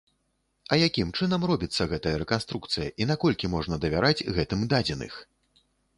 А 0.71 0.77
якім 0.87 1.09
чынам 1.17 1.41
робіцца 1.51 1.87
гэтая 1.91 2.13
рэканструкцыя 2.23 2.87
і 3.05 3.07
наколькі 3.11 3.53
можна 3.57 3.75
давяраць 3.85 4.25
гэтым 4.39 4.65
дадзеных? 4.73 5.13